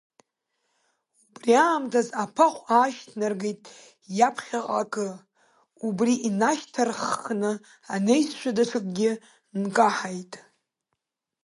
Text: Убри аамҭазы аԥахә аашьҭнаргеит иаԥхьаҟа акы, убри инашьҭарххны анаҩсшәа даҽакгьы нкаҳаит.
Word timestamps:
Убри 1.33 1.53
аамҭазы 1.65 2.13
аԥахә 2.23 2.61
аашьҭнаргеит 2.75 3.61
иаԥхьаҟа 4.17 4.77
акы, 4.81 5.07
убри 5.87 6.13
инашьҭарххны 6.27 7.51
анаҩсшәа 7.93 8.51
даҽакгьы 8.57 9.11
нкаҳаит. 9.61 10.33